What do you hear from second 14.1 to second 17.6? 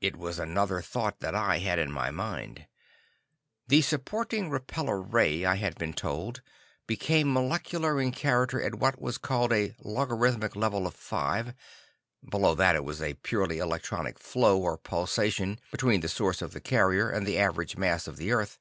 "flow" or pulsation between the source of the "carrier" and the